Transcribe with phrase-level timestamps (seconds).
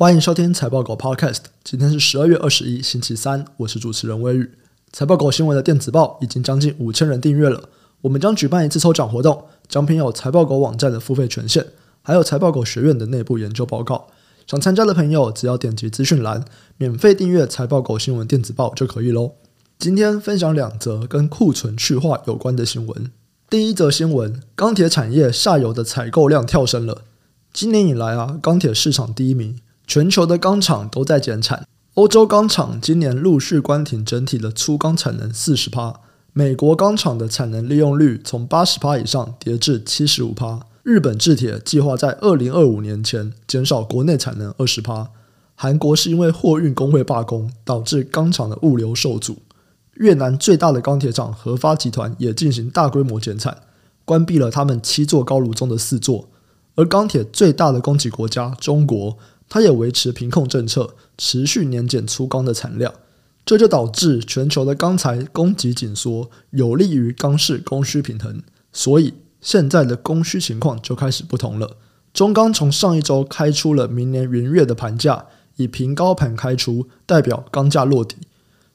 [0.00, 1.40] 欢迎收听财报狗 Podcast。
[1.62, 4.50] 今天是十二月二十一，星期三，我是主持人威宇。
[4.94, 7.68] 财报狗新闻的电子报已经将近五千人订阅了。
[8.00, 11.66] 我们将举办一次抽奖活动，奖品有财报狗网站的付费权限，
[12.00, 14.06] 还有财报狗学院的内部研究报告。
[14.46, 16.46] 想参加的朋友，只要点击资讯栏，
[16.78, 19.32] 免费订阅财报狗新闻电子报就可以喽。
[19.78, 23.10] 今天分享两则跟库存去化有关的新闻。
[23.50, 27.02] 第一则新闻：钢铁产业下游的采购量跳升了。
[27.52, 29.56] 今年以来啊，钢铁市场低迷。
[29.90, 35.98] 全球的钢厂都在减产，欧洲钢厂今年陆续关停整体的粗钢产能四十趴，
[36.32, 45.10] 美国钢厂的产能利用率从八十趴以上跌至七十五趴，日本制铁计划在二零二五年前减少国内产能二十趴，
[45.56, 49.38] 韩国是因为货运工会罢工导致钢厂的物流受阻，
[49.94, 53.62] 越南最大的钢铁厂合发集团也进行大规模减产，
[54.04, 56.28] 关闭了他们七座高炉中的四座，
[56.76, 59.18] 而钢铁最大的供给国家中国。
[59.50, 62.94] 它也维持平控政策，持续年减粗钢的产量，
[63.44, 68.42] 这就导致全球的钢材供给紧缩，有利于钢市供需平衡。
[68.72, 71.76] 所以现在的供需情况就开始不同了。
[72.14, 78.16] 中钢从上一周开出了明年元月的盘价，以平高盘开出，代表钢价落底。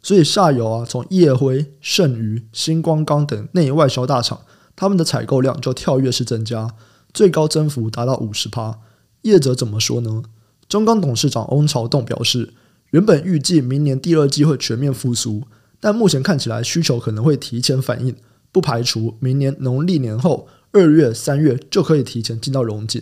[0.03, 4.41] 所以下游啊，从烨辉、盛余、星光钢等内外销大厂，
[4.75, 6.75] 他们的采购量就跳跃式增加，
[7.13, 8.79] 最高增幅达到五十趴。
[9.21, 10.23] 业者怎么说呢？
[10.67, 12.53] 中钢董事长翁朝栋表示，
[12.91, 15.43] 原本预计明年第二季会全面复苏，
[15.79, 18.15] 但目前看起来需求可能会提前反应，
[18.51, 23.01] 不排除明年农历年后二月、三月就可以提前进到融景。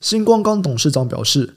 [0.00, 1.54] 新光钢董事长表示，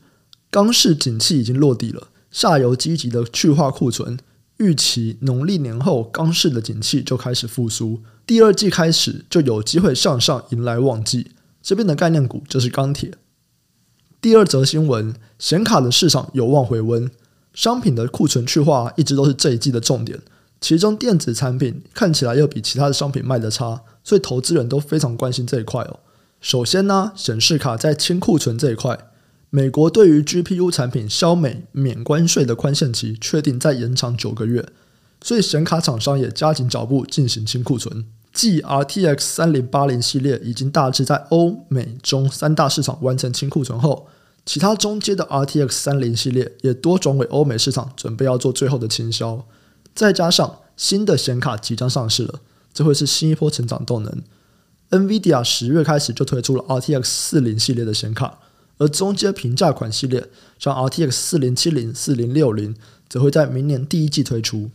[0.51, 4.17] 钢市景气已经落地了，下游积极的去化库存，
[4.57, 11.31] 预期农历年后钢市的景气就开始复苏，第二季开始就有机会向上迎来旺季。
[11.61, 13.11] 这边的概念股就是钢铁。
[14.21, 17.09] 第二则新闻，显卡的市场有望回温，
[17.53, 20.19] 商品的库存去化一直都是这一季的重点。
[20.59, 26.01] 其中电子产品看起来又比其他的商品卖得差，所以投资人都非常关心这一块哦。
[26.41, 28.99] 首先呢，显示卡在清库存这一块，
[29.49, 34.67] 美国对于 GPU 产品消美免关税的宽限期确定再延长九个月，
[35.21, 38.05] 所以显卡厂商也加紧脚步进行清库存。
[38.31, 44.07] 继 RTX 三零八零系列已经大致在欧美中三大市场完成清库存后，
[44.45, 49.45] 其他中阶的 RTX 三零系列也多转为欧美市场，准备要做最后的清销。
[49.95, 52.39] 再加上新的显卡即将上市了，
[52.73, 54.21] 这会是新一波成长动能。
[54.91, 58.39] NVIDIA 十月开始就推出了 RTX 四零系列的显卡，
[58.77, 62.75] 而中阶平价款系列像 RTX 四零七零、四零六零，
[63.09, 64.69] 则会在明年第一季推出。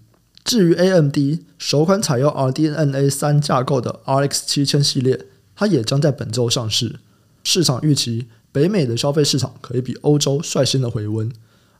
[0.44, 1.16] 至于 AMD
[1.56, 6.96] 首款采用 RDNA 三架构的 RX 七千系列，它也将在本周上市。
[7.42, 11.32] 市场预期北美的消费市场可以比欧洲率先的回温，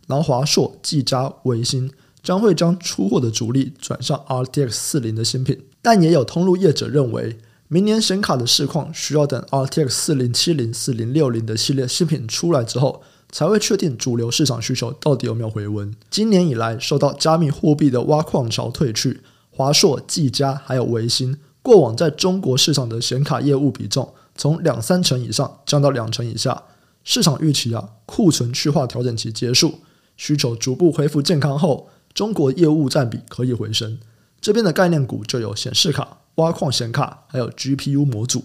[0.07, 1.91] 然后华硕、技嘉、微星
[2.23, 5.61] 将会将出货的主力转向 RTX 四零的新品。
[5.83, 7.39] 但也有通路业者认为，
[7.69, 13.03] 明年显卡的市况需要等 RTX 四零七零、四零六零的系列新品出来之后。
[13.35, 15.93] 才会确定主流市场需求到底有没有回温。
[16.09, 26.63] 今年以来，受到加密货币的挖矿潮退去，华硕、技嘉还有微星过往在中国市场的显卡业务比重从两三成以上降到两成以下。
[27.03, 29.81] 市场预期啊，库存去化调整期结束，
[30.17, 33.99] 需求逐步恢复健康后，中国业务占比可以回升。
[34.41, 38.45] 这边的概念股就有显示卡、挖矿显卡，还有 GPU 模组。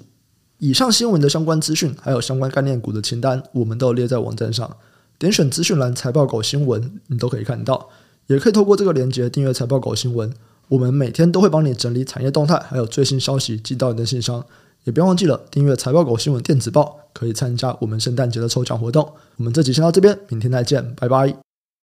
[0.60, 4.70] 以上新闻的相关资讯，还有相关概念股的清单，我们都列在网站上。
[5.18, 7.90] 点选资讯栏“财报狗新闻”，你都可以看到。
[8.28, 10.32] 也可以透过这个链接订阅“财报狗新闻”。
[10.70, 14.44] 我们每天都会帮你整理产业动态，还有最新消息寄到你的信箱。
[14.84, 19.12] 也不要忘记了订阅“财报狗新闻”电子报，可以参加我们圣诞节的抽奖活动。
[19.38, 21.49] 我们这集先到这边，明天再见，拜拜。